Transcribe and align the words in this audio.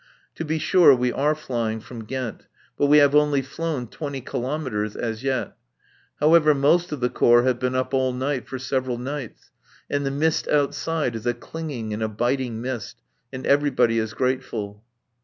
To 0.33 0.43
be 0.43 0.57
sure, 0.57 0.95
we 0.95 1.13
are 1.13 1.35
flying 1.35 1.79
from 1.79 2.05
Ghent, 2.05 2.47
but 2.75 2.87
we 2.87 2.97
have 2.97 3.13
only 3.13 3.43
flown 3.43 3.85
twenty 3.85 4.19
kilometres 4.19 4.95
as 4.95 5.23
yet. 5.23 5.55
However, 6.19 6.55
most 6.55 6.91
of 6.91 7.01
the 7.01 7.09
Corps 7.11 7.43
have 7.43 7.59
been 7.59 7.75
up 7.75 7.93
all 7.93 8.11
night 8.11 8.47
for 8.47 8.57
several 8.57 8.97
nights, 8.97 9.51
and 9.91 10.03
the 10.03 10.09
mist 10.09 10.47
outside 10.47 11.15
is 11.15 11.27
a 11.27 11.35
clinging 11.35 11.93
and 11.93 12.01
a 12.01 12.07
biting 12.07 12.59
mist, 12.63 12.99
and 13.31 13.45
everybody 13.45 13.99
is 13.99 14.15
grateful. 14.15 14.83